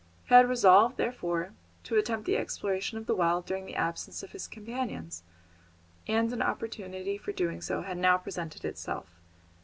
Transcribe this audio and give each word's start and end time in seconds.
He 0.23 0.33
had 0.33 0.49
resolved, 0.49 0.97
therefore, 0.97 1.51
to 1.83 1.95
attempt 1.95 2.25
the 2.25 2.35
exploration 2.35 2.97
of 2.97 3.05
the 3.05 3.13
well 3.13 3.43
during 3.43 3.67
the 3.67 3.75
absence 3.75 4.23
of 4.23 4.31
his 4.31 4.47
companions, 4.47 5.21
and 6.07 6.33
an 6.33 6.41
opportunity 6.41 7.19
for 7.19 7.31
doing 7.31 7.61
so 7.61 7.83
had 7.83 7.99
now 7.99 8.17
presented 8.17 8.65
itself. 8.65 9.19